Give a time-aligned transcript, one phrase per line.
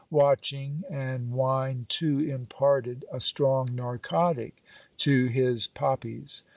[0.09, 4.63] Watching and wine, too, imparted a strong narcotic
[4.97, 6.41] to his pop pies.